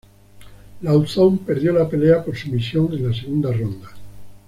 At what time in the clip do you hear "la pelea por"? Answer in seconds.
1.73-2.35